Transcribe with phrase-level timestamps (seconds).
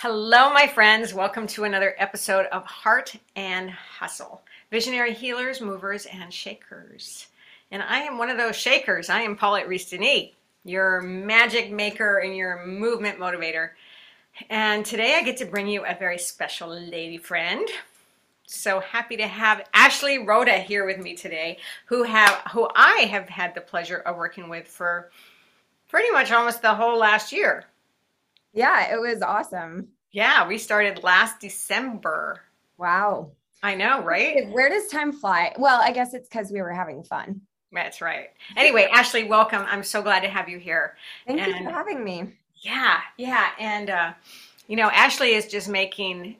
[0.00, 1.12] Hello, my friends.
[1.12, 7.26] Welcome to another episode of Heart and Hustle Visionary Healers, Movers, and Shakers.
[7.72, 9.10] And I am one of those shakers.
[9.10, 9.92] I am Paulette Reese
[10.64, 13.70] your magic maker and your movement motivator.
[14.48, 17.68] And today I get to bring you a very special lady friend.
[18.46, 23.28] So happy to have Ashley Rhoda here with me today, who have who I have
[23.28, 25.10] had the pleasure of working with for
[25.88, 27.64] pretty much almost the whole last year.
[28.58, 29.86] Yeah, it was awesome.
[30.10, 32.40] Yeah, we started last December.
[32.76, 33.30] Wow.
[33.62, 34.50] I know, right?
[34.50, 35.54] Where does time fly?
[35.56, 37.40] Well, I guess it's because we were having fun.
[37.70, 38.30] That's right.
[38.56, 39.62] Anyway, Ashley, welcome.
[39.68, 40.96] I'm so glad to have you here.
[41.24, 42.32] Thank and, you for having me.
[42.56, 43.50] Yeah, yeah.
[43.60, 44.12] And, uh,
[44.66, 46.34] you know, Ashley is just making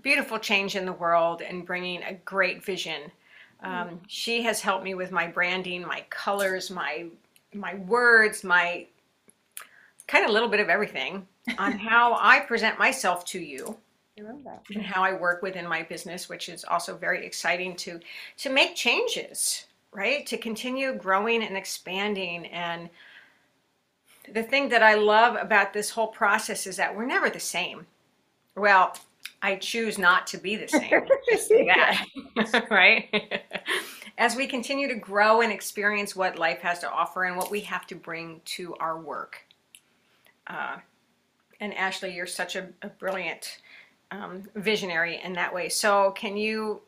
[0.00, 3.10] beautiful change in the world and bringing a great vision.
[3.64, 3.96] Um, mm-hmm.
[4.06, 7.06] she has helped me with my branding, my colors, my
[7.52, 8.86] my words, my
[10.06, 11.26] kind of a little bit of everything
[11.58, 13.76] on how I present myself to you
[14.74, 18.00] and how I work within my business, which is also very exciting to
[18.38, 20.26] to make changes, right?
[20.26, 22.46] To continue growing and expanding.
[22.46, 22.90] And
[24.32, 27.86] the thing that I love about this whole process is that we're never the same.
[28.56, 28.96] Well,
[29.42, 31.06] I choose not to be the same.
[32.70, 33.42] right?
[34.18, 37.60] As we continue to grow and experience what life has to offer and what we
[37.60, 39.44] have to bring to our work.
[40.48, 40.78] Uh,
[41.60, 43.58] and Ashley, you're such a, a brilliant
[44.10, 45.68] um, visionary in that way.
[45.68, 46.82] So, can you,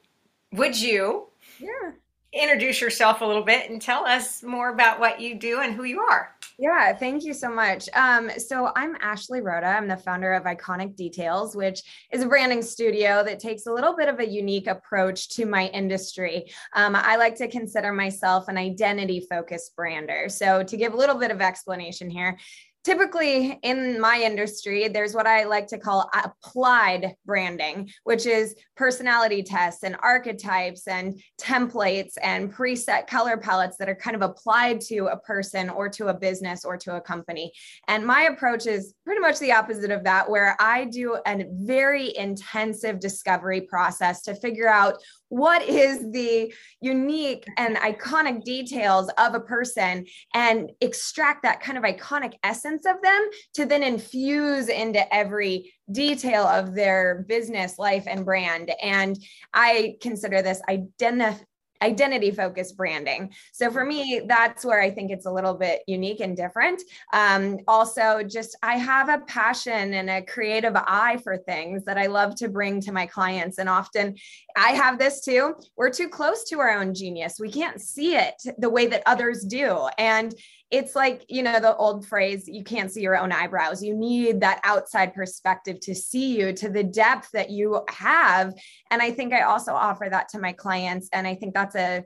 [0.53, 1.93] would you, yeah,
[2.33, 5.85] introduce yourself a little bit and tell us more about what you do and who
[5.85, 6.35] you are?
[6.59, 7.89] Yeah, thank you so much.
[7.95, 9.67] Um, so I'm Ashley Rhoda.
[9.67, 11.83] I'm the founder of Iconic Details, which
[12.13, 15.69] is a branding studio that takes a little bit of a unique approach to my
[15.69, 16.51] industry.
[16.75, 20.29] Um, I like to consider myself an identity focused brander.
[20.29, 22.39] So to give a little bit of explanation here,
[22.85, 29.43] typically in my industry there's what i like to call applied branding which is personality
[29.43, 35.07] tests and archetypes and templates and preset color palettes that are kind of applied to
[35.07, 37.53] a person or to a business or to a company.
[37.89, 42.17] And my approach is pretty much the opposite of that where i do a very
[42.17, 44.97] intensive discovery process to figure out
[45.31, 50.05] what is the unique and iconic details of a person
[50.35, 56.45] and extract that kind of iconic essence of them to then infuse into every detail
[56.47, 58.71] of their business life and brand.
[58.83, 59.17] And
[59.55, 61.45] i consider this identity
[61.83, 63.33] identity focused branding.
[63.53, 66.83] So for me, that's where I think it's a little bit unique and different.
[67.13, 72.07] Um, also, just I have a passion and a creative eye for things that I
[72.07, 73.59] love to bring to my clients.
[73.59, 74.17] And often
[74.57, 75.55] I have this too.
[75.77, 77.39] We're too close to our own genius.
[77.41, 79.89] We can't see it the way that others do.
[79.99, 80.35] And
[80.71, 83.83] it's like you know the old phrase you can't see your own eyebrows.
[83.83, 88.55] You need that outside perspective to see you to the depth that you have.
[88.91, 92.05] And i think i also offer that to my clients and i think that's a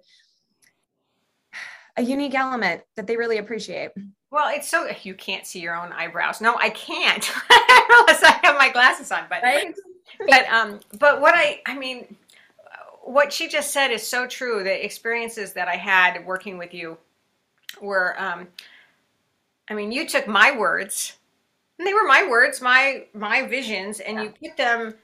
[1.96, 3.90] a unique element that they really appreciate.
[4.30, 6.40] Well it's so you can't see your own eyebrows.
[6.40, 7.30] No i can't.
[7.50, 9.74] Unless i have my glasses on but right?
[10.26, 12.16] but um but what i i mean
[13.02, 14.64] what she just said is so true.
[14.64, 16.96] The experiences that i had working with you
[17.80, 18.48] were um,
[19.68, 21.16] I mean, you took my words,
[21.78, 24.22] and they were my words, my my visions, and yeah.
[24.24, 24.94] you put them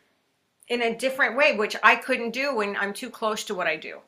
[0.69, 3.76] in a different way, which I couldn't do when I'm too close to what I
[3.76, 3.98] do.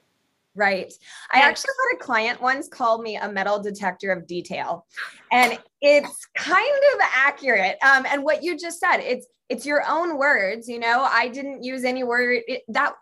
[0.54, 0.92] Right.
[1.32, 4.84] I actually had a client once call me a metal detector of detail.
[5.32, 7.78] And it's kind of accurate.
[7.82, 11.06] Um, and what you just said, it's it's your own words, you know.
[11.08, 12.92] I didn't use any word it, that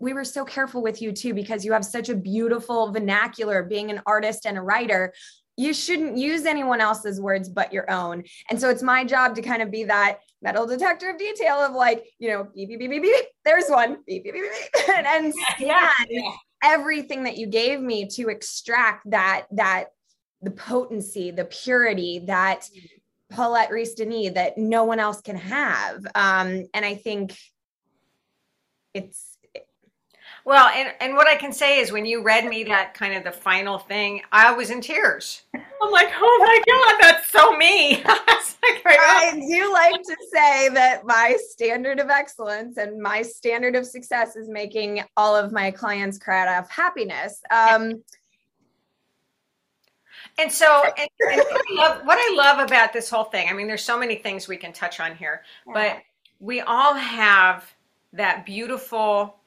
[0.00, 3.90] we were so careful with you too because you have such a beautiful vernacular being
[3.90, 5.12] an artist and a writer
[5.56, 9.42] you shouldn't use anyone else's words but your own and so it's my job to
[9.42, 12.90] kind of be that metal detector of detail of like you know beep beep beep
[12.90, 13.24] beep, beep.
[13.44, 14.88] there's one beep beep beep, beep.
[14.96, 16.30] and, and scan yeah.
[16.62, 19.86] everything that you gave me to extract that that
[20.42, 22.68] the potency the purity that
[23.30, 27.36] paulette reese that no one else can have um, and i think
[28.94, 29.35] it's
[30.46, 33.24] well, and, and what I can say is when you read me that kind of
[33.24, 35.42] the final thing, I was in tears.
[35.52, 37.96] I'm like, oh my God, that's so me.
[38.04, 43.84] like, I do like to say that my standard of excellence and my standard of
[43.84, 47.42] success is making all of my clients cry out of happiness.
[47.50, 48.04] Um,
[50.38, 53.52] and so, and, and what, I love, what, I love, about this whole thing, I
[53.52, 55.72] mean, there's so many things we can touch on here, yeah.
[55.72, 56.02] but
[56.38, 57.68] we all have
[58.12, 59.40] that beautiful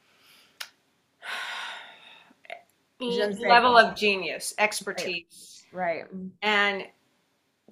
[3.00, 5.64] level of genius, expertise.
[5.72, 6.04] Right.
[6.12, 6.22] right.
[6.42, 6.86] And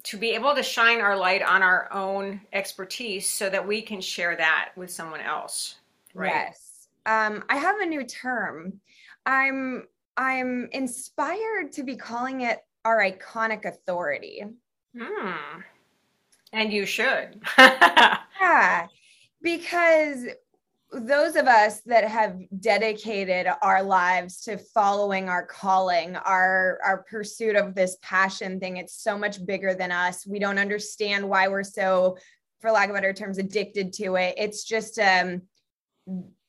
[0.04, 4.00] to be able to shine our light on our own expertise so that we can
[4.00, 5.76] share that with someone else
[6.14, 8.72] right yes um, i have a new term
[9.26, 9.86] i'm
[10.16, 14.44] i'm inspired to be calling it our iconic authority
[14.96, 15.60] hmm.
[16.52, 18.86] and you should yeah
[19.42, 20.26] because
[20.90, 27.56] those of us that have dedicated our lives to following our calling our our pursuit
[27.56, 30.26] of this passion thing it's so much bigger than us.
[30.26, 32.16] We don't understand why we're so
[32.60, 34.34] for lack of better terms addicted to it.
[34.38, 35.42] It's just um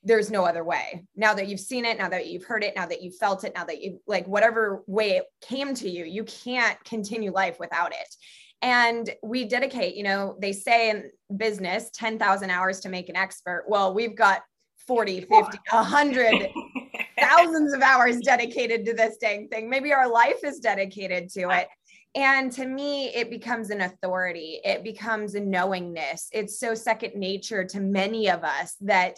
[0.02, 1.04] there's no other way.
[1.14, 3.52] Now that you've seen it now that you've heard it now that you've felt it
[3.54, 7.92] now that you like whatever way it came to you you can't continue life without
[7.92, 8.14] it
[8.62, 13.64] and we dedicate you know they say in business 10,000 hours to make an expert.
[13.68, 14.42] Well we've got
[14.86, 16.48] 40 50 100
[17.20, 19.68] thousands of hours dedicated to this dang thing.
[19.68, 21.68] Maybe our life is dedicated to it.
[22.14, 24.60] And to me it becomes an authority.
[24.64, 26.28] It becomes a knowingness.
[26.32, 29.16] It's so second nature to many of us that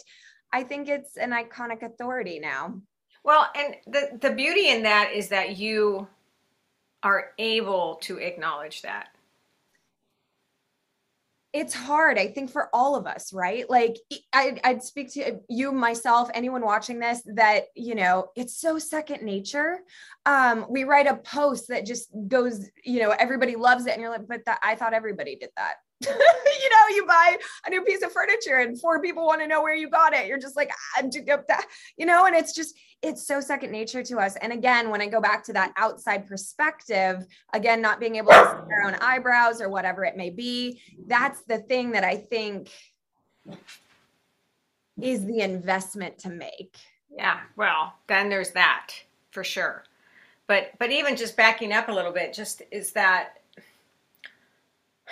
[0.51, 2.79] i think it's an iconic authority now.
[3.23, 6.07] Well and the the beauty in that is that you
[7.01, 9.09] are able to acknowledge that
[11.53, 13.69] it's hard i think for all of us right?
[13.69, 13.97] Like
[14.31, 19.23] I'd, I'd, speak to you myself anyone watching this that you know it's so second
[19.23, 19.79] nature.
[20.25, 24.11] Um we write a post that just goes you know everybody loves it and you're
[24.11, 25.75] like but that i thought everybody did that
[26.61, 29.61] you know, you buy a new piece of furniture and four people want to know
[29.61, 30.27] where you got it.
[30.27, 31.63] You're just like, ah,
[31.97, 34.35] you know, and it's just, it's so second nature to us.
[34.37, 38.65] And again, when I go back to that outside perspective, again, not being able to
[38.67, 42.69] see our own eyebrows or whatever it may be, that's the thing that I think
[45.01, 46.77] is the investment to make.
[47.09, 47.39] Yeah.
[47.55, 48.93] Well, then there's that
[49.31, 49.83] for sure.
[50.47, 53.37] But, but even just backing up a little bit, just is that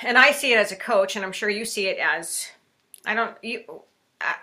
[0.04, 2.48] and I see it as a coach, and I'm sure you see it as
[3.06, 3.64] I don't you.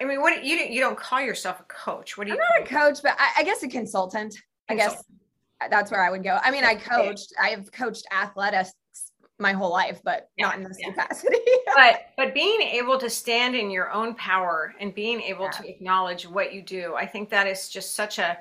[0.01, 2.17] I mean, what you you don't call yourself a coach?
[2.17, 2.39] What do you?
[2.39, 4.37] I'm not a coach, but I, I guess a consultant.
[4.69, 5.03] I guess
[5.71, 6.39] that's where I would go.
[6.43, 7.33] I mean, I coached.
[7.41, 8.75] I have coached athletics
[9.39, 10.91] my whole life, but yeah, not in this yeah.
[10.91, 11.39] capacity.
[11.77, 15.51] but but being able to stand in your own power and being able yeah.
[15.51, 18.39] to acknowledge what you do, I think that is just such a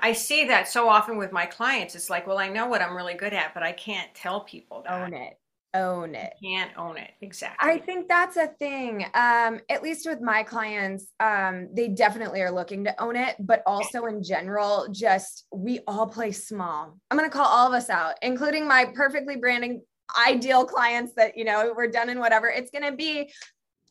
[0.00, 1.94] I see that so often with my clients.
[1.94, 4.82] It's like, well, I know what I'm really good at, but I can't tell people
[4.82, 5.02] that.
[5.02, 5.38] Own it.
[5.74, 6.32] Own it.
[6.40, 7.10] You can't own it.
[7.20, 7.70] Exactly.
[7.70, 9.04] I think that's a thing.
[9.12, 13.62] Um, at least with my clients, um, they definitely are looking to own it, but
[13.66, 16.96] also in general, just we all play small.
[17.10, 19.82] I'm gonna call all of us out, including my perfectly branding
[20.26, 22.48] ideal clients that you know we're done in whatever.
[22.48, 23.30] It's gonna be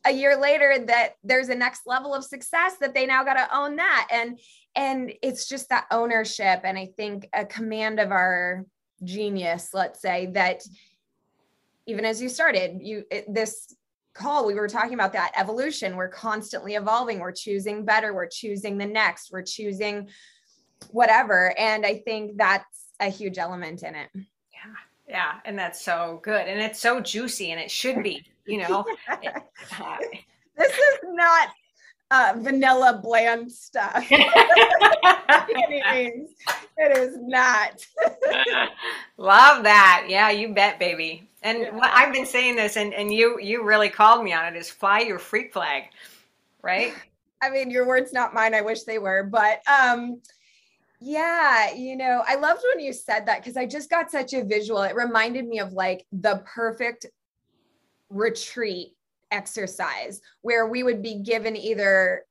[0.05, 3.57] a year later that there's a next level of success that they now got to
[3.57, 4.07] own that.
[4.11, 4.39] And
[4.75, 8.65] and it's just that ownership and i think a command of our
[9.03, 10.61] genius let's say that
[11.85, 13.73] even as you started you it, this
[14.13, 15.97] call we were talking about that evolution.
[15.97, 17.19] We're constantly evolving.
[17.19, 18.13] We're choosing better.
[18.13, 19.29] We're choosing the next.
[19.31, 20.07] We're choosing
[20.91, 21.53] whatever.
[21.59, 24.09] And i think that's a huge element in it.
[24.15, 24.73] Yeah.
[25.07, 25.33] Yeah.
[25.43, 26.47] And that's so good.
[26.47, 28.85] And it's so juicy and it should be you know
[30.57, 31.49] this is not
[32.11, 34.05] uh, vanilla bland stuff.
[36.77, 37.85] it is not.
[39.17, 40.05] Love that.
[40.07, 41.27] Yeah, you bet, baby.
[41.41, 41.79] And yeah.
[41.81, 44.99] I've been saying this, and, and you you really called me on it, is fly
[44.99, 45.85] your freak flag,
[46.61, 46.93] right?
[47.41, 48.53] I mean, your words, not mine.
[48.55, 50.21] I wish they were, but um,
[50.99, 54.43] yeah, you know, I loved when you said that because I just got such a
[54.43, 54.81] visual.
[54.81, 57.05] It reminded me of like the perfect
[58.09, 58.89] retreat
[59.31, 62.23] exercise where we would be given either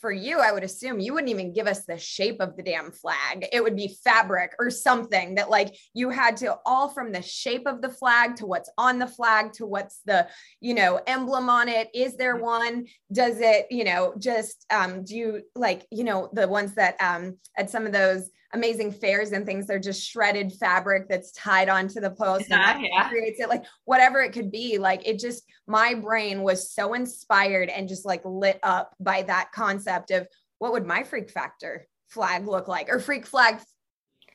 [0.00, 2.90] for you, I would assume you wouldn't even give us the shape of the damn
[2.90, 3.46] flag.
[3.52, 7.66] It would be fabric or something that, like, you had to all from the shape
[7.66, 10.26] of the flag to what's on the flag to what's the,
[10.60, 11.90] you know, emblem on it.
[11.94, 12.44] Is there mm-hmm.
[12.44, 12.86] one?
[13.12, 17.36] Does it, you know, just, um, do you like, you know, the ones that, um,
[17.56, 19.66] at some of those, amazing fairs and things.
[19.66, 23.08] They're just shredded fabric that's tied onto the post yeah, and yeah.
[23.08, 24.78] creates it like whatever it could be.
[24.78, 29.52] Like it just my brain was so inspired and just like lit up by that
[29.52, 30.26] concept of
[30.58, 33.60] what would my freak factor flag look like or freak flag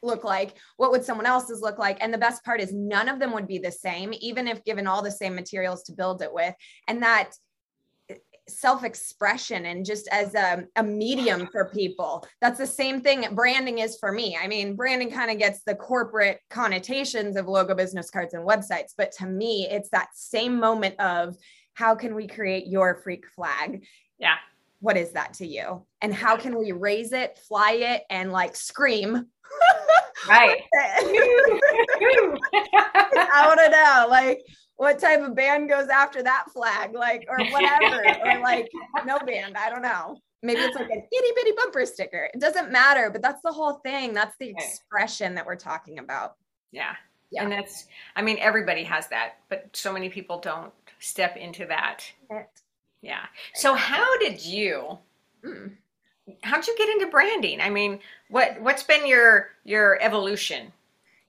[0.04, 0.58] look like?
[0.78, 1.98] What would someone else's look like?
[2.02, 4.86] And the best part is none of them would be the same even if given
[4.86, 6.54] all the same materials to build it with.
[6.88, 7.32] And that
[8.48, 12.26] self-expression and just as a, a medium for people.
[12.42, 14.38] That's the same thing branding is for me.
[14.42, 18.92] I mean branding kind of gets the corporate connotations of logo business cards and websites
[18.98, 21.36] but to me it's that same moment of
[21.74, 23.86] how can we create your freak flag?
[24.20, 24.36] Yeah.
[24.80, 25.86] What is that to you?
[26.02, 29.28] And how can we raise it fly it and like scream?
[30.28, 30.62] Right.
[33.34, 34.42] I want to know, like,
[34.78, 38.70] what type of band goes after that flag, like, or whatever, or like
[39.06, 39.56] no band.
[39.58, 40.18] I don't know.
[40.42, 42.30] Maybe it's like an itty bitty bumper sticker.
[42.34, 44.14] It doesn't matter, but that's the whole thing.
[44.14, 46.36] That's the expression that we're talking about.
[46.74, 46.96] Yeah.
[47.32, 47.44] yeah.
[47.44, 47.88] And that's,
[48.18, 52.04] I mean, everybody has that, but so many people don't step into that.
[53.02, 53.26] Yeah.
[53.56, 54.98] So how did you,
[55.46, 55.72] mm.
[56.42, 57.62] how'd you get into branding?
[57.62, 58.00] I mean,
[58.30, 60.74] what, what's been your, your evolution?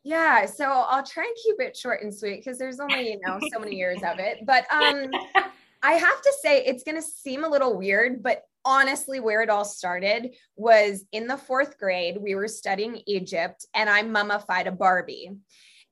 [0.04, 3.38] Yeah, so I'll try and keep it short and sweet because there's only, you know,
[3.52, 4.44] so many years of it.
[4.44, 5.10] But um
[5.82, 9.50] I have to say it's going to seem a little weird, but honestly where it
[9.50, 14.72] all started was in the 4th grade, we were studying Egypt and I mummified a
[14.72, 15.32] Barbie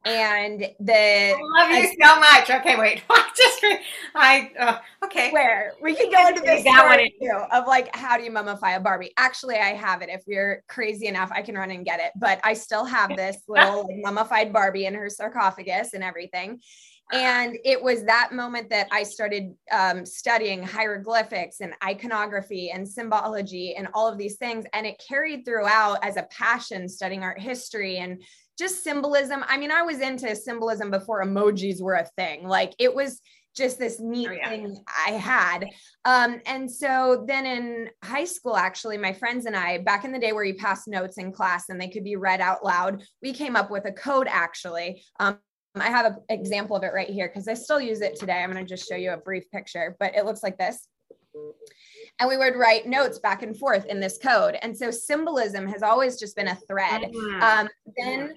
[0.04, 2.50] and the I love you I, so much.
[2.50, 3.02] Okay, wait.
[3.36, 3.64] Just
[4.14, 5.30] I uh, okay.
[5.30, 8.80] Where we can go into this story too of like how do you mummify a
[8.80, 9.12] Barbie?
[9.16, 10.08] Actually, I have it.
[10.10, 12.12] If we're crazy enough, I can run and get it.
[12.16, 16.60] But I still have this little like, mummified Barbie in her sarcophagus and everything.
[17.12, 23.74] And it was that moment that I started um, studying hieroglyphics and iconography and symbology
[23.74, 24.64] and all of these things.
[24.72, 28.22] And it carried throughout as a passion studying art history and
[28.58, 29.44] just symbolism.
[29.48, 32.46] I mean, I was into symbolism before emojis were a thing.
[32.46, 33.20] Like it was
[33.54, 34.48] just this neat oh, yeah.
[34.48, 35.66] thing I had.
[36.04, 40.18] Um, and so then in high school, actually, my friends and I, back in the
[40.18, 43.32] day where you passed notes in class and they could be read out loud, we
[43.32, 45.02] came up with a code actually.
[45.20, 45.38] Um,
[45.74, 48.42] I have an example of it right here because I still use it today.
[48.42, 50.86] I'm going to just show you a brief picture, but it looks like this
[52.20, 54.56] and we would write notes back and forth in this code.
[54.62, 57.02] And so symbolism has always just been a thread.
[57.02, 57.42] Mm-hmm.
[57.42, 58.34] Um, then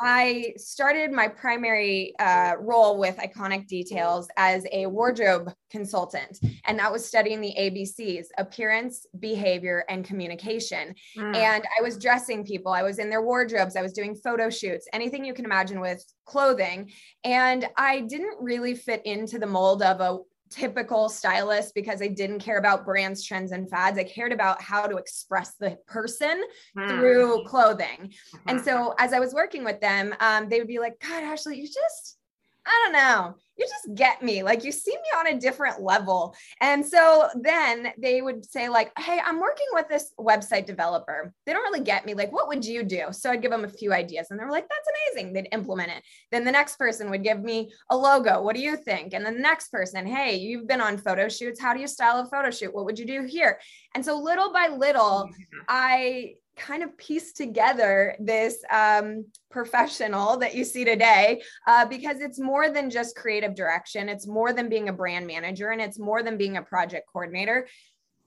[0.00, 6.92] I started my primary uh, role with Iconic Details as a wardrobe consultant, and that
[6.92, 10.94] was studying the ABCs appearance, behavior, and communication.
[11.16, 11.34] Mm.
[11.34, 14.86] And I was dressing people, I was in their wardrobes, I was doing photo shoots,
[14.92, 16.90] anything you can imagine with clothing.
[17.24, 20.18] And I didn't really fit into the mold of a
[20.52, 23.98] typical stylist because I didn't care about brands, trends, and fads.
[23.98, 26.42] I cared about how to express the person
[26.76, 26.88] mm.
[26.88, 28.12] through clothing.
[28.46, 31.58] And so as I was working with them, um, they would be like, God, Ashley,
[31.58, 32.18] you just,
[32.66, 34.42] I don't know you just get me.
[34.42, 36.34] Like you see me on a different level.
[36.60, 41.32] And so then they would say like hey i'm working with this website developer.
[41.46, 42.14] They don't really get me.
[42.14, 43.06] Like what would you do?
[43.10, 45.32] So i'd give them a few ideas and they were like that's amazing.
[45.32, 46.02] They'd implement it.
[46.30, 48.42] Then the next person would give me a logo.
[48.42, 49.14] What do you think?
[49.14, 51.60] And then the next person hey you've been on photo shoots.
[51.60, 52.74] How do you style a photo shoot?
[52.74, 53.58] What would you do here?
[53.94, 55.60] And so little by little mm-hmm.
[55.68, 62.38] i kind of piece together this um, professional that you see today uh, because it's
[62.38, 64.08] more than just creative direction.
[64.08, 67.66] It's more than being a brand manager and it's more than being a project coordinator.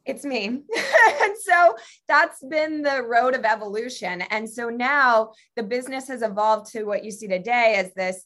[0.05, 0.46] It's me.
[0.48, 1.75] and so
[2.08, 4.22] that's been the road of evolution.
[4.22, 8.25] And so now the business has evolved to what you see today as this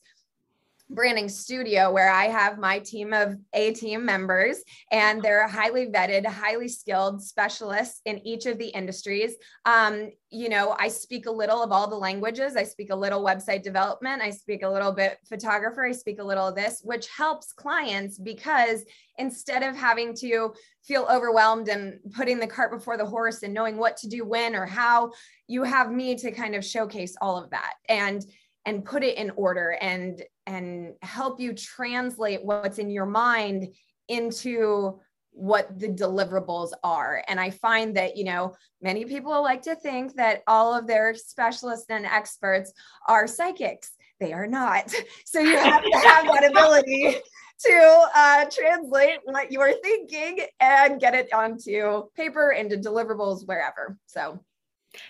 [0.89, 6.25] branding studio where I have my team of A team members and they're highly vetted,
[6.25, 9.35] highly skilled specialists in each of the industries.
[9.65, 12.55] Um, you know, I speak a little of all the languages.
[12.55, 14.21] I speak a little website development.
[14.21, 15.85] I speak a little bit photographer.
[15.85, 18.83] I speak a little of this, which helps clients because
[19.17, 20.53] instead of having to
[20.83, 24.55] feel overwhelmed and putting the cart before the horse and knowing what to do when
[24.55, 25.11] or how,
[25.47, 27.73] you have me to kind of showcase all of that.
[27.87, 28.25] And
[28.65, 33.67] and put it in order and and help you translate what's in your mind
[34.07, 34.99] into
[35.31, 37.23] what the deliverables are.
[37.27, 41.13] And i find that you know many people like to think that all of their
[41.15, 42.73] specialists and experts
[43.07, 43.91] are psychics.
[44.19, 44.93] They are not.
[45.25, 47.15] So you have to have that ability
[47.65, 53.97] to uh, translate what you're thinking and get it onto paper into deliverables wherever.
[54.07, 54.39] So.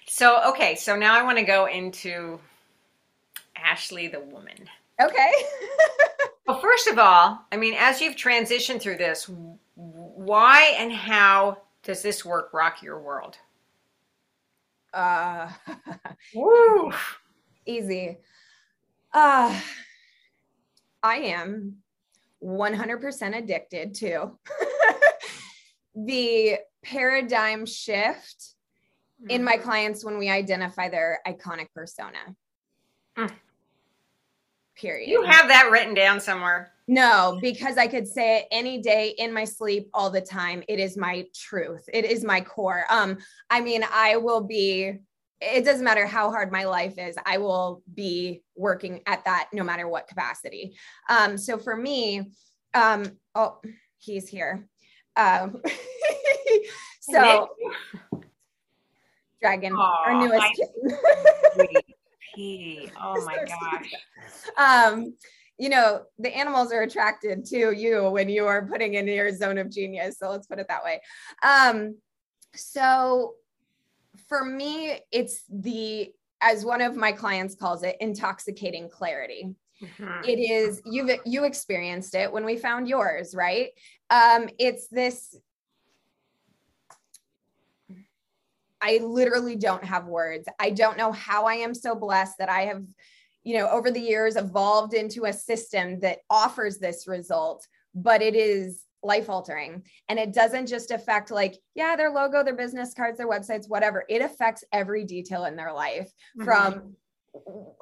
[0.08, 0.76] So okay.
[0.76, 2.40] So now i want to go into
[3.64, 4.58] Ashley the woman.
[5.02, 5.32] Okay.
[6.48, 9.30] well, first of all, I mean, as you've transitioned through this,
[9.76, 13.38] why and how does this work rock your world?
[14.94, 15.50] Uh,
[16.36, 16.92] Woo.
[17.66, 18.18] Easy.
[19.14, 19.58] Uh,
[21.02, 21.78] I am
[22.44, 24.38] 100% addicted to
[25.96, 28.56] the paradigm shift
[29.30, 29.64] in my mm.
[29.64, 32.36] clients when we identify their iconic persona.
[33.18, 33.32] Mm
[34.80, 35.10] period.
[35.10, 36.72] You have that written down somewhere.
[36.88, 40.64] No, because I could say it any day in my sleep all the time.
[40.68, 41.88] It is my truth.
[41.94, 42.86] It is my core.
[42.90, 43.18] Um,
[43.50, 45.00] I mean, I will be
[45.42, 49.64] it doesn't matter how hard my life is, I will be working at that no
[49.64, 50.76] matter what capacity.
[51.10, 52.32] Um, so for me,
[52.74, 53.06] um,
[53.36, 53.60] oh,
[53.98, 54.68] he's here.
[55.16, 55.62] Um,
[57.00, 57.50] so
[59.42, 61.79] Dragon, Aww, our newest kid.
[63.02, 63.94] Oh my gosh.
[64.58, 65.16] Um,
[65.58, 69.58] you know, the animals are attracted to you when you are putting in your zone
[69.58, 70.18] of genius.
[70.18, 71.02] So let's put it that way.
[71.44, 71.98] Um,
[72.56, 73.34] so
[74.28, 79.56] for me, it's the, as one of my clients calls it, intoxicating clarity.
[79.82, 80.30] Mm-hmm.
[80.30, 83.70] It is you've you experienced it when we found yours, right?
[84.10, 85.36] Um, it's this.
[88.82, 90.48] I literally don't have words.
[90.60, 92.84] I don't know how I am so blessed that I have,
[93.44, 98.36] you know, over the years evolved into a system that offers this result, but it
[98.36, 99.84] is life altering.
[100.08, 104.06] And it doesn't just affect like, yeah, their logo, their business cards, their websites, whatever.
[104.10, 106.44] It affects every detail in their life mm-hmm.
[106.44, 106.96] from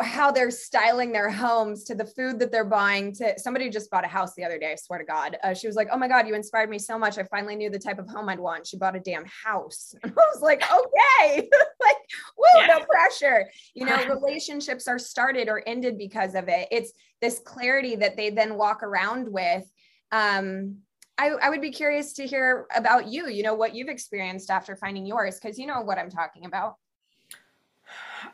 [0.02, 4.04] how they're styling their homes to the food that they're buying to somebody just bought
[4.04, 5.38] a house the other day i swear to god.
[5.44, 7.18] Uh, she was like oh my god you inspired me so much.
[7.18, 8.68] I finally knew the type of home i'd want.
[8.68, 9.94] She bought a damn house.
[10.04, 11.50] And i was like okay.
[11.80, 11.98] Like
[12.36, 12.68] whoa yeah.
[12.68, 13.50] no pressure.
[13.74, 16.68] You know relationships are started or ended because of it.
[16.72, 19.64] It's this clarity that they then walk around with.
[20.12, 20.78] Um
[21.20, 24.76] I, I would be curious to hear about you you know what you've experienced after
[24.76, 26.76] finding yours because you know what i'm talking about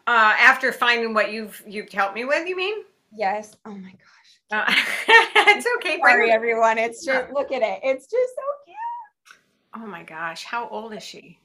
[0.07, 2.83] uh, after finding what you've you've helped me with, you mean?
[3.11, 3.55] Yes.
[3.65, 3.99] Oh my gosh.
[4.51, 4.65] Uh,
[5.07, 5.99] it's okay.
[5.99, 6.77] Sorry, everyone.
[6.77, 7.79] It's just look at it.
[7.83, 8.77] It's just so cute.
[9.75, 10.43] Oh my gosh.
[10.43, 11.39] How old is she?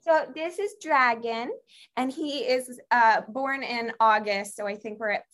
[0.00, 1.50] So this is Dragon,
[1.96, 4.56] and he is uh, born in August.
[4.56, 5.24] So I think we're at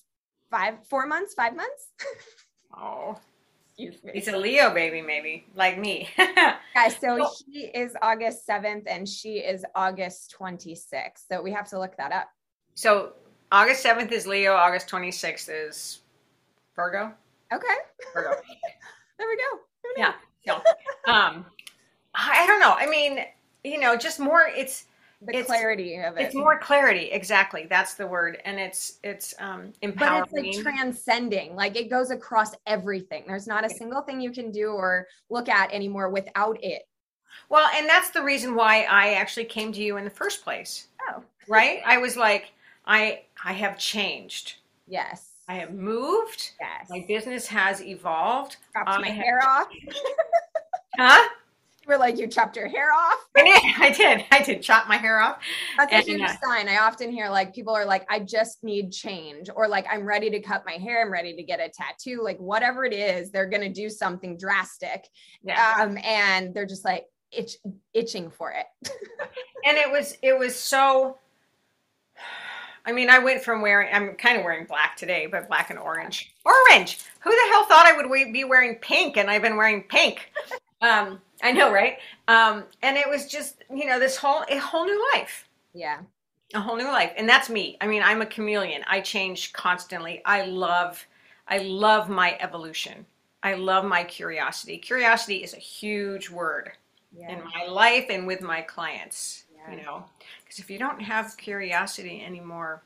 [0.50, 1.88] five, four months, five months.
[2.76, 3.18] oh.
[3.78, 4.10] Excuse me.
[4.12, 6.08] He's a Leo baby, maybe like me.
[6.18, 11.22] yeah, so he is August 7th and she is August 26th.
[11.30, 12.28] So we have to look that up.
[12.74, 13.12] So
[13.52, 16.00] August 7th is Leo, August 26th is
[16.76, 17.12] Virgo.
[17.52, 17.66] Okay.
[18.14, 18.30] Virgo.
[19.18, 19.60] there we go.
[19.96, 20.14] Yeah.
[20.46, 20.54] So,
[21.12, 21.44] um,
[22.14, 22.74] I don't know.
[22.78, 23.20] I mean,
[23.64, 24.86] you know, just more, it's,
[25.22, 26.22] the it's, clarity of it.
[26.22, 27.66] It's more clarity, exactly.
[27.68, 30.24] That's the word, and it's it's um, empowering.
[30.32, 31.54] But it's like transcending.
[31.54, 33.24] Like it goes across everything.
[33.26, 36.88] There's not a single thing you can do or look at anymore without it.
[37.50, 40.86] Well, and that's the reason why I actually came to you in the first place.
[41.10, 41.80] Oh, right.
[41.84, 42.52] I was like,
[42.90, 44.56] I I have changed.
[44.88, 45.28] Yes.
[45.48, 46.50] I have moved.
[46.60, 46.90] Yes.
[46.90, 48.56] My business has evolved.
[48.72, 49.24] Chopped my have...
[49.24, 49.68] hair off.
[50.98, 51.28] huh?
[51.86, 53.26] We're like, you chopped your hair off.
[53.36, 53.62] I did.
[53.78, 54.24] I did.
[54.32, 55.38] I did chop my hair off.
[55.76, 56.68] That's and, a huge uh, sign.
[56.68, 60.28] I often hear like people are like, I just need change, or like I'm ready
[60.30, 61.00] to cut my hair.
[61.00, 62.22] I'm ready to get a tattoo.
[62.24, 65.08] Like whatever it is, they're gonna do something drastic.
[65.44, 65.76] Yeah.
[65.80, 67.56] Um, and they're just like itch
[67.94, 68.66] itching for it.
[69.64, 71.18] and it was it was so
[72.86, 75.78] I mean, I went from wearing, I'm kind of wearing black today, but black and
[75.78, 76.32] orange.
[76.44, 76.98] Orange!
[77.20, 79.16] Who the hell thought I would be wearing pink?
[79.16, 80.32] And I've been wearing pink.
[80.82, 81.98] Um, I know, right?
[82.26, 85.46] Um, and it was just, you know, this whole, a whole new life.
[85.74, 85.98] Yeah.
[86.54, 87.12] A whole new life.
[87.16, 87.76] And that's me.
[87.80, 88.82] I mean, I'm a chameleon.
[88.88, 90.22] I change constantly.
[90.24, 91.06] I love,
[91.48, 93.04] I love my evolution.
[93.42, 94.78] I love my curiosity.
[94.78, 96.72] Curiosity is a huge word
[97.16, 97.32] yeah.
[97.32, 99.44] in my life and with my clients.
[99.70, 100.04] You know.
[100.42, 102.82] Because if you don't have curiosity anymore,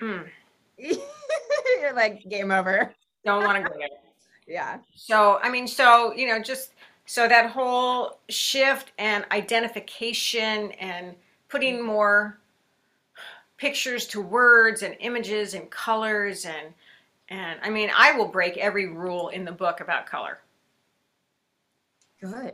[0.00, 0.26] mm,
[0.78, 2.94] you're like game over.
[3.24, 3.88] Don't want to go there.
[4.46, 4.78] yeah.
[4.94, 6.72] So I mean, so you know, just
[7.06, 11.14] so that whole shift and identification and
[11.48, 12.38] putting more
[13.56, 16.74] pictures to words and images and colors and
[17.28, 20.38] and I mean, I will break every rule in the book about color.
[22.20, 22.52] Good.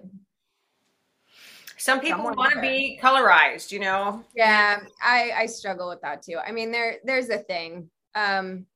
[1.89, 4.23] Some people want to be colorized, you know.
[4.37, 6.37] Yeah, I I struggle with that too.
[6.37, 7.89] I mean, there there's a thing.
[8.15, 8.67] Um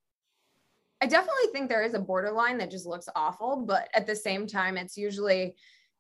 [1.03, 4.47] I definitely think there is a borderline that just looks awful, but at the same
[4.47, 5.57] time, it's usually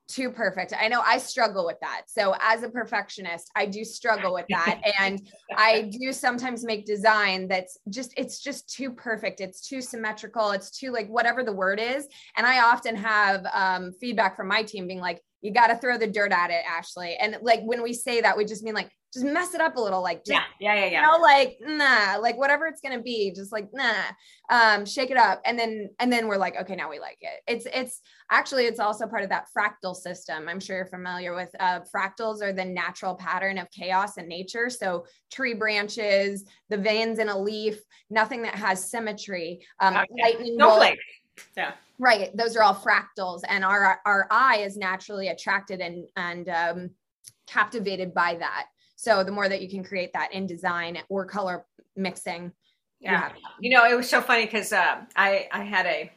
[0.08, 0.72] too perfect.
[0.78, 2.04] I know I struggle with that.
[2.06, 4.80] So as a perfectionist, I do struggle with that.
[5.00, 5.20] and
[5.54, 9.40] I do sometimes make design that's just, it's just too perfect.
[9.40, 10.52] It's too symmetrical.
[10.52, 12.06] It's too like whatever the word is.
[12.36, 15.98] And I often have um, feedback from my team being like, you got to throw
[15.98, 17.16] the dirt at it, Ashley.
[17.20, 19.80] And like when we say that, we just mean like, just mess it up a
[19.80, 21.00] little, like, just, yeah, yeah, yeah, yeah.
[21.02, 24.04] You know, like, nah, like whatever it's gonna be, just like, nah,
[24.48, 27.42] um, shake it up, and then and then we're like, okay, now we like it.
[27.46, 28.00] It's it's
[28.30, 30.48] actually it's also part of that fractal system.
[30.48, 31.50] I'm sure you're familiar with.
[31.60, 34.70] Uh, fractals are the natural pattern of chaos in nature.
[34.70, 39.60] So tree branches, the veins in a leaf, nothing that has symmetry.
[39.78, 40.06] Um, okay.
[40.22, 40.96] lightning bolt.
[41.56, 41.72] Yeah.
[41.98, 42.36] Right.
[42.36, 46.90] Those are all fractals, and our our eye is naturally attracted and and um,
[47.46, 48.66] captivated by that.
[48.96, 51.66] So the more that you can create that in design or color
[51.96, 52.52] mixing.
[53.00, 53.32] Yeah.
[53.60, 56.10] You know, it was so funny because uh, I I had a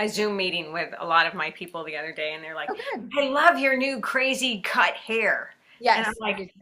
[0.00, 2.70] a Zoom meeting with a lot of my people the other day, and they're like,
[2.70, 5.98] oh, "I love your new crazy cut hair." Yes.
[5.98, 6.54] And I'm like,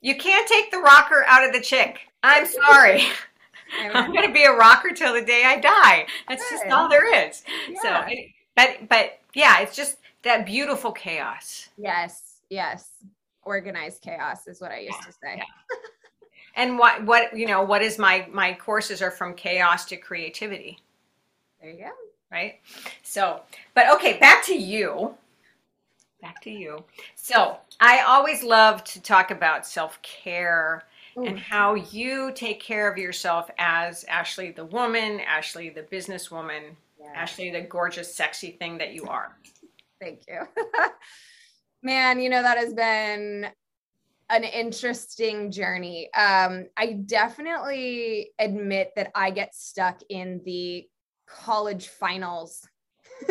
[0.00, 3.02] "You can't take the rocker out of the chick." I'm sorry.
[3.94, 6.06] I'm going to be a rocker till the day I die.
[6.28, 7.42] That's just all there is.
[7.68, 7.82] Yeah.
[7.82, 8.14] So,
[8.54, 11.68] but but yeah, it's just that beautiful chaos.
[11.76, 12.88] Yes, yes.
[13.42, 15.06] Organized chaos is what I used yeah.
[15.06, 15.36] to say.
[15.36, 15.76] Yeah.
[16.56, 20.78] and what what you know what is my my courses are from chaos to creativity.
[21.60, 21.90] There you go.
[22.30, 22.60] Right.
[23.02, 23.42] So,
[23.74, 25.14] but okay, back to you.
[26.20, 26.82] Back to you.
[27.14, 30.84] So, I always love to talk about self care
[31.16, 37.12] and how you take care of yourself as Ashley the woman, Ashley the businesswoman, yeah.
[37.14, 39.36] Ashley the gorgeous, sexy thing that you are.
[40.00, 40.42] Thank you.
[41.82, 43.46] Man, you know, that has been
[44.28, 46.12] an interesting journey.
[46.12, 50.86] Um, I definitely admit that I get stuck in the
[51.26, 52.66] college finals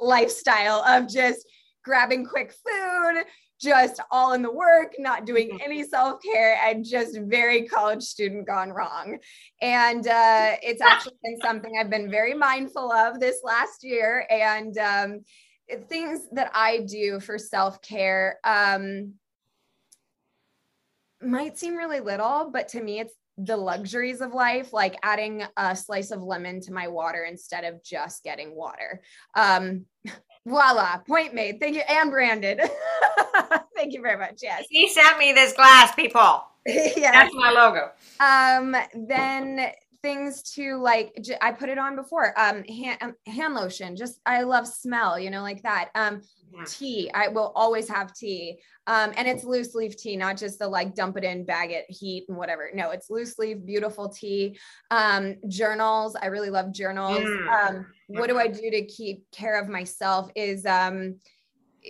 [0.00, 1.46] lifestyle of just
[1.84, 3.24] grabbing quick food,
[3.60, 5.64] just all in the work, not doing mm-hmm.
[5.64, 9.18] any self care, and just very college student gone wrong.
[9.62, 14.26] And uh, it's actually been something I've been very mindful of this last year.
[14.30, 15.24] And um,
[15.88, 19.14] things that I do for self care um,
[21.22, 25.76] might seem really little, but to me, it's the luxuries of life, like adding a
[25.76, 29.02] slice of lemon to my water instead of just getting water.
[29.34, 29.84] Um,
[30.46, 31.60] voila, point made.
[31.60, 32.60] Thank you, and branded.
[33.76, 34.40] Thank you very much.
[34.42, 34.64] Yes.
[34.70, 36.44] He sent me this glass, people.
[36.66, 37.12] yeah.
[37.12, 37.90] That's my logo.
[38.20, 43.96] Um, then things to like i put it on before um hand, um, hand lotion
[43.96, 46.20] just i love smell you know like that um.
[46.66, 50.66] Tea i will always have tea um and it's loose leaf tea not just the
[50.66, 54.58] like dump it in bag it heat and whatever no it's loose leaf beautiful tea
[54.90, 57.68] um journals i really love journals mm.
[57.68, 61.16] um what do i do to keep care of myself is um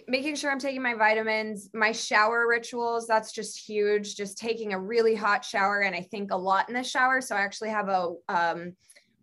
[0.09, 4.17] making sure I'm taking my vitamins, my shower rituals, that's just huge.
[4.17, 5.81] Just taking a really hot shower.
[5.81, 7.21] And I think a lot in the shower.
[7.21, 8.77] So I actually have a um,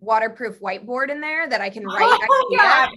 [0.04, 2.20] waterproof whiteboard in there that I can write.
[2.30, 2.90] Oh, yeah.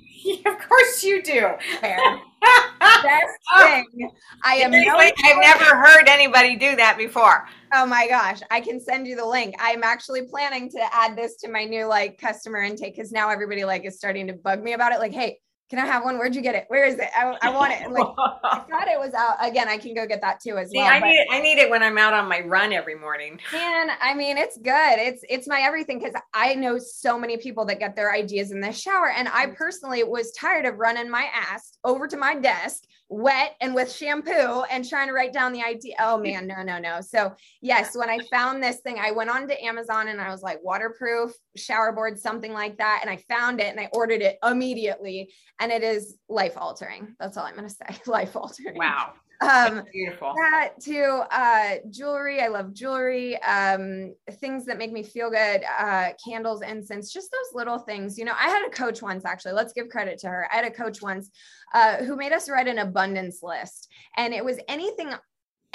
[0.53, 1.51] of course you do.
[1.81, 3.62] Best oh.
[3.62, 4.11] thing.
[4.45, 4.71] I am.
[4.71, 7.49] No I've never heard anybody do that before.
[7.75, 8.40] Oh my gosh.
[8.51, 9.55] I can send you the link.
[9.59, 13.64] I'm actually planning to add this to my new like customer intake because now everybody
[13.64, 14.99] like is starting to bug me about it.
[14.99, 15.38] Like, hey,
[15.69, 16.17] can I have one?
[16.17, 16.67] Where'd you get it?
[16.69, 17.09] Where is it?
[17.17, 17.83] I, I want it.
[17.83, 19.69] And like, I thought it was out again.
[19.69, 20.87] I can go get that too as See, well.
[20.87, 21.27] I need it.
[21.31, 23.41] I need it when I'm out on my run every morning.
[23.53, 24.99] Man, I mean, it's good.
[24.99, 28.61] It's it's my everything because I know so many people that get their ideas in
[28.61, 32.85] the shower, and I personally was tired of running my ass over to my desk
[33.09, 35.95] wet and with shampoo and trying to write down the idea.
[36.01, 37.01] Oh man, no, no, no.
[37.01, 40.42] So yes, when I found this thing, I went on to Amazon and I was
[40.42, 43.01] like waterproof shower board, something like that.
[43.03, 45.33] And I found it and I ordered it immediately.
[45.61, 47.14] And it is life altering.
[47.19, 47.87] That's all I'm gonna say.
[48.07, 48.77] Life altering.
[48.77, 49.14] Wow.
[49.40, 50.33] Um beautiful.
[50.37, 52.40] That too, uh jewelry.
[52.40, 53.40] I love jewelry.
[53.42, 58.18] Um, things that make me feel good, uh, candles, incense, just those little things.
[58.18, 59.53] You know, I had a coach once actually.
[59.53, 60.49] Let's give credit to her.
[60.53, 61.31] I had a coach once
[61.75, 63.88] uh, who made us write an abundance list.
[64.16, 65.12] And it was anything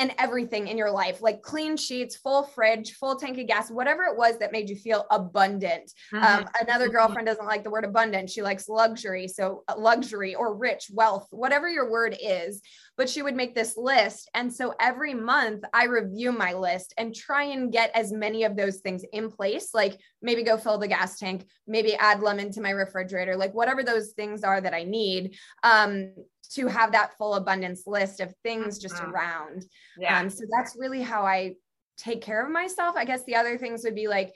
[0.02, 4.02] and everything in your life, like clean sheets, full fridge, full tank of gas, whatever
[4.02, 5.92] it was that made you feel abundant.
[6.12, 6.24] Mm-hmm.
[6.24, 8.28] Um, another girlfriend doesn't like the word abundant.
[8.28, 9.28] She likes luxury.
[9.28, 12.64] So, uh, luxury or rich, wealth, whatever your word is.
[12.98, 14.28] But she would make this list.
[14.34, 18.56] And so every month I review my list and try and get as many of
[18.56, 19.70] those things in place.
[19.72, 23.84] Like maybe go fill the gas tank, maybe add lemon to my refrigerator, like whatever
[23.84, 25.38] those things are that I need.
[25.64, 26.14] Um,
[26.56, 29.12] to have that full abundance list of things just mm-hmm.
[29.12, 29.66] around.
[29.98, 30.20] Yeah.
[30.20, 31.56] Um, so that's really how I
[31.98, 32.96] take care of myself.
[32.98, 34.34] I guess the other things would be like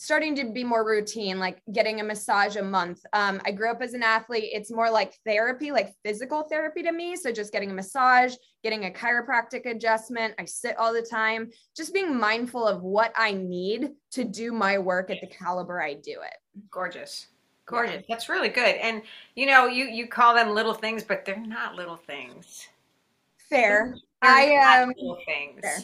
[0.00, 3.00] starting to be more routine, like getting a massage a month.
[3.12, 4.50] Um, I grew up as an athlete.
[4.52, 7.16] It's more like therapy, like physical therapy to me.
[7.16, 10.34] So just getting a massage, getting a chiropractic adjustment.
[10.38, 14.78] I sit all the time, just being mindful of what I need to do my
[14.78, 16.36] work at the caliber I do it.
[16.70, 17.26] Gorgeous.
[17.68, 18.04] Gorgeous.
[18.08, 18.76] That's really good.
[18.76, 19.02] And
[19.36, 22.66] you know, you you call them little things, but they're not little things.
[23.50, 23.94] Fair.
[24.22, 25.60] They're I um little things.
[25.62, 25.78] Fair.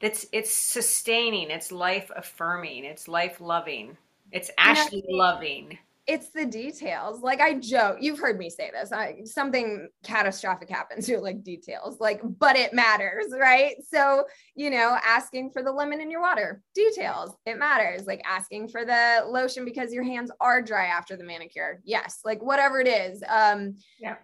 [0.00, 1.50] It's it's sustaining.
[1.50, 2.84] It's life affirming.
[2.84, 3.96] It's life loving.
[4.32, 7.20] It's Ashley loving it's the details.
[7.20, 8.92] Like I joke, you've heard me say this.
[8.92, 13.74] I, something catastrophic happens, you're like details, like, but it matters, right?
[13.88, 18.06] So, you know, asking for the lemon in your water, details, it matters.
[18.06, 21.80] Like asking for the lotion because your hands are dry after the manicure.
[21.84, 23.22] Yes, like whatever it is.
[23.28, 24.16] Um, yeah,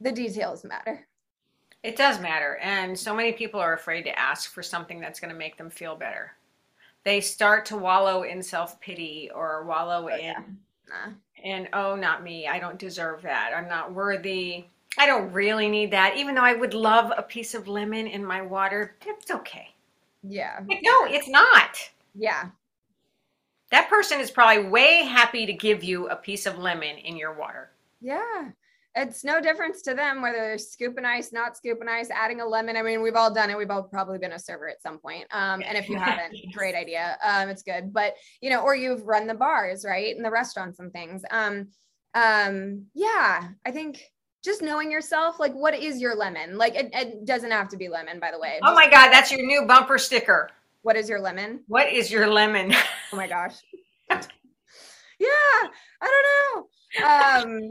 [0.00, 1.08] the details matter.
[1.82, 2.58] It does matter.
[2.62, 5.70] And so many people are afraid to ask for something that's going to make them
[5.70, 6.32] feel better.
[7.04, 10.24] They start to wallow in self pity or wallow oh, in.
[10.24, 10.40] Yeah
[10.88, 11.12] Nah.
[11.44, 12.46] And oh, not me.
[12.48, 13.52] I don't deserve that.
[13.56, 14.66] I'm not worthy.
[14.98, 16.16] I don't really need that.
[16.16, 19.74] Even though I would love a piece of lemon in my water, it's okay.
[20.22, 20.60] Yeah.
[20.68, 21.78] Like, no, it's not.
[22.14, 22.50] Yeah.
[23.70, 27.32] that person is probably way happy to give you a piece of lemon in your
[27.34, 27.70] water.
[28.00, 28.50] Yeah.
[28.96, 32.76] It's no difference to them whether they're scooping ice, not scooping ice, adding a lemon.
[32.76, 33.58] I mean, we've all done it.
[33.58, 35.24] We've all probably been a server at some point.
[35.32, 37.18] Um, and if you haven't, great idea.
[37.22, 37.92] Um, it's good.
[37.92, 40.16] But you know, or you've run the bars, right?
[40.16, 41.22] And the restaurants and things.
[41.30, 41.68] Um,
[42.14, 44.02] um, yeah, I think
[44.42, 46.56] just knowing yourself, like what is your lemon?
[46.56, 48.60] Like it, it doesn't have to be lemon, by the way.
[48.62, 50.50] oh my God, that's your new bumper sticker.
[50.82, 51.60] What is your lemon?
[51.66, 52.72] What is your lemon?
[53.12, 53.54] Oh my gosh.
[54.10, 54.18] yeah,
[55.20, 57.70] I don't know.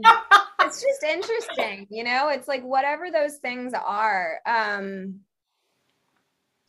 [1.06, 2.28] interesting, you know.
[2.28, 4.40] It's like whatever those things are.
[4.46, 5.20] Um,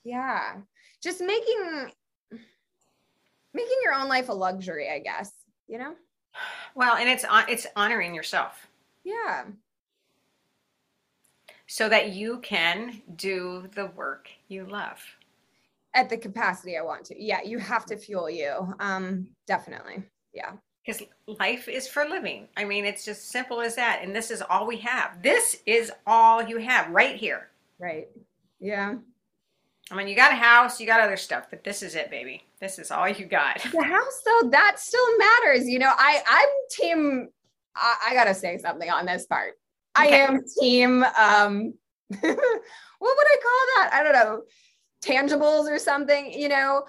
[0.04, 0.56] yeah,
[1.02, 1.92] just making
[3.54, 5.32] making your own life a luxury, I guess.
[5.68, 5.96] You know.
[6.76, 8.68] Well, and it's it's honoring yourself.
[9.04, 9.46] Yeah.
[11.66, 15.00] So that you can do the work you love
[15.94, 17.22] at the capacity I want to.
[17.22, 18.74] Yeah, you have to fuel you.
[18.80, 20.04] Um, definitely.
[20.34, 20.54] Yeah.
[20.88, 22.48] Because life is for living.
[22.56, 24.00] I mean, it's just simple as that.
[24.02, 25.22] And this is all we have.
[25.22, 27.50] This is all you have right here.
[27.78, 28.08] Right.
[28.62, 28.96] Yeah.
[29.92, 32.44] I mean, you got a house, you got other stuff, but this is it, baby.
[32.62, 33.62] This is all you got.
[33.72, 35.68] The house, though, that still matters.
[35.68, 37.30] You know, I I'm team.
[37.76, 39.54] I, I gotta say something on this part.
[40.00, 40.14] Okay.
[40.14, 41.04] I am team.
[41.04, 41.74] Um,
[42.08, 43.90] what would I call that?
[43.94, 44.44] I don't know
[45.02, 46.84] tangibles or something, you know.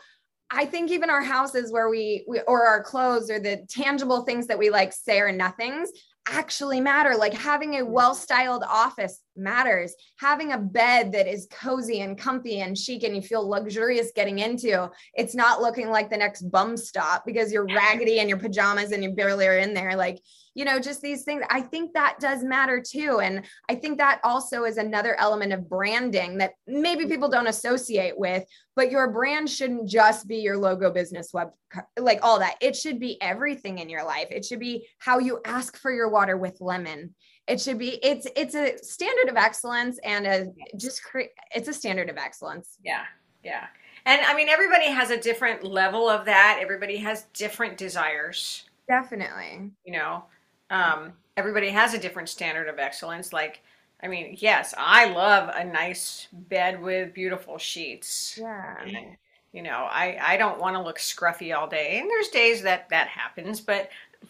[0.51, 4.47] I think even our houses where we, we, or our clothes or the tangible things
[4.47, 5.91] that we like say are nothings
[6.29, 7.17] actually matter.
[7.17, 7.89] Like having a mm.
[7.89, 9.95] well styled office matters.
[10.17, 14.41] Having a bed that is cozy and comfy and chic and you feel luxurious getting
[14.41, 18.93] into, it's not looking like the next bum stop because you're raggedy and your pajamas
[18.93, 19.97] and you barely are in there.
[19.97, 20.21] Like
[20.59, 21.45] you know, just these things.
[21.51, 23.21] I think that does matter too.
[23.21, 28.19] And I think that also is another element of branding that maybe people don't associate
[28.19, 31.51] with, but your brand shouldn't just be your logo business web,
[31.97, 32.57] like all that.
[32.61, 34.27] It should be everything in your life.
[34.33, 37.15] It should be how you ask for your water with lemon.
[37.49, 41.73] It should be, it's, it's a standard of excellence and a just, cre- it's a
[41.73, 42.77] standard of excellence.
[42.85, 43.05] Yeah.
[43.43, 43.67] Yeah.
[44.05, 46.59] And I mean, everybody has a different level of that.
[46.61, 48.65] Everybody has different desires.
[48.87, 49.71] Definitely.
[49.85, 50.25] You know,
[50.71, 53.33] um, everybody has a different standard of excellence.
[53.33, 53.63] Like,
[54.03, 58.39] I mean, yes, I love a nice bed with beautiful sheets.
[58.41, 58.77] Yeah.
[58.83, 59.17] And,
[59.53, 61.99] you know, I, I don't want to look scruffy all day.
[61.99, 63.89] And there's days that that happens, but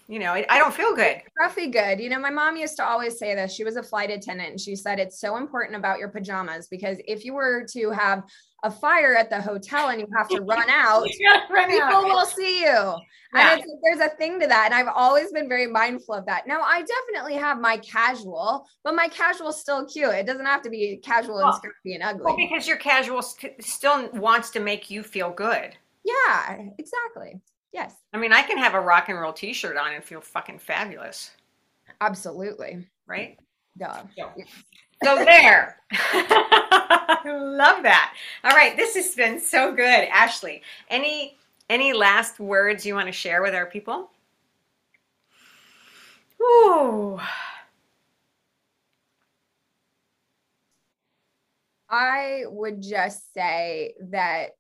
[0.08, 1.20] you know, I, I don't feel good.
[1.38, 2.00] Scruffy good.
[2.00, 3.52] You know, my mom used to always say this.
[3.52, 6.98] She was a flight attendant and she said it's so important about your pajamas because
[7.06, 8.24] if you were to have
[8.64, 11.06] a fire at the hotel and you have to run out,
[11.50, 12.04] run people out.
[12.04, 12.66] will see you.
[13.34, 13.54] Yeah.
[13.54, 14.72] And there's a thing to that.
[14.72, 16.46] And I've always been very mindful of that.
[16.46, 20.10] Now, I definitely have my casual, but my casual is still cute.
[20.14, 22.22] It doesn't have to be casual well, and scruffy and ugly.
[22.24, 25.76] Well, because your casual st- still wants to make you feel good.
[26.04, 27.42] Yeah, exactly.
[27.72, 27.94] Yes.
[28.12, 30.58] I mean, I can have a rock and roll t shirt on and feel fucking
[30.58, 31.32] fabulous.
[32.00, 32.86] Absolutely.
[33.06, 33.38] Right?
[33.78, 34.02] Duh.
[34.16, 34.32] So,
[35.04, 35.78] so there.
[37.24, 38.14] Love that.
[38.44, 40.62] All right, this has been so good, Ashley.
[40.90, 41.36] Any
[41.70, 44.10] any last words you want to share with our people?
[46.40, 47.20] Ooh.
[51.90, 54.50] I would just say that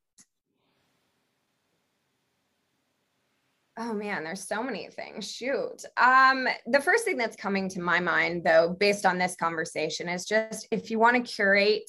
[3.80, 5.30] Oh man, there's so many things.
[5.30, 5.84] Shoot.
[5.96, 10.24] Um, the first thing that's coming to my mind, though, based on this conversation, is
[10.24, 11.88] just if you want to curate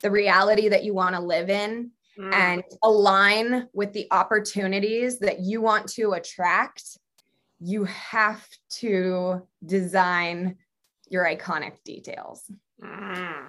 [0.00, 2.32] the reality that you want to live in mm.
[2.32, 6.96] and align with the opportunities that you want to attract,
[7.60, 10.56] you have to design
[11.10, 12.50] your iconic details.
[12.82, 13.44] Mm.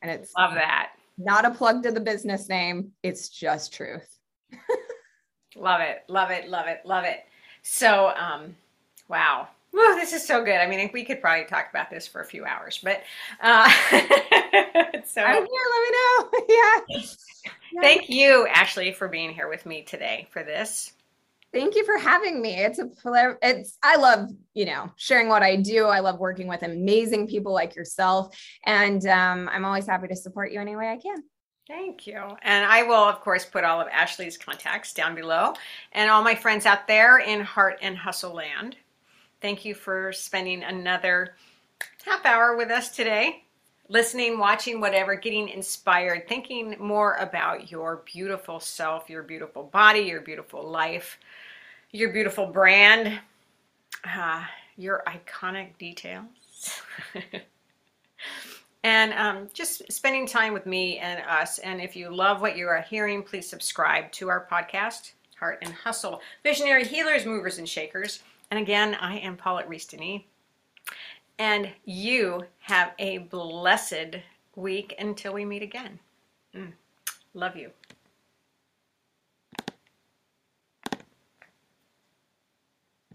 [0.00, 0.92] And it's love that.
[1.18, 4.08] Not a plug to the business name, it's just truth.
[5.58, 7.24] Love it, love it, love it, love it.
[7.62, 8.54] So, um,
[9.08, 9.48] wow.
[9.72, 10.56] Woo, this is so good.
[10.56, 13.02] I mean, we could probably talk about this for a few hours, but
[13.40, 13.68] uh,
[15.04, 15.66] so I'm here.
[15.70, 16.30] Let me know.
[16.48, 17.80] yeah.
[17.82, 20.92] Thank you, Ashley, for being here with me today for this.
[21.52, 22.56] Thank you for having me.
[22.56, 23.38] It's a pleasure.
[23.42, 25.86] it's I love, you know, sharing what I do.
[25.86, 30.52] I love working with amazing people like yourself and um, I'm always happy to support
[30.52, 31.22] you any way I can.
[31.66, 32.22] Thank you.
[32.42, 35.54] And I will, of course, put all of Ashley's contacts down below
[35.92, 38.76] and all my friends out there in Heart and Hustle Land.
[39.40, 41.34] Thank you for spending another
[42.04, 43.42] half hour with us today,
[43.88, 50.20] listening, watching, whatever, getting inspired, thinking more about your beautiful self, your beautiful body, your
[50.20, 51.18] beautiful life,
[51.90, 53.18] your beautiful brand,
[54.04, 54.44] uh,
[54.76, 56.26] your iconic details.
[58.86, 61.58] and um, just spending time with me and us.
[61.58, 65.74] And if you love what you are hearing, please subscribe to our podcast Heart and
[65.74, 66.20] Hustle.
[66.44, 68.22] Visionary Healers, Movers, and Shakers.
[68.52, 70.22] And again, I am Paulette Reestany.
[71.40, 74.18] And you have a blessed
[74.54, 75.98] week until we meet again.
[76.54, 76.72] Mm.
[77.34, 77.72] Love you.